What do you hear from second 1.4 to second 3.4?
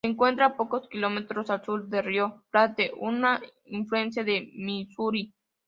al sur del río Platte, un